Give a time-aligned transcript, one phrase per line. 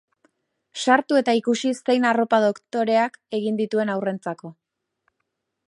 [0.83, 4.53] Sartu eta ikusi zein arropa dotoreak egin dituen haurrentzako!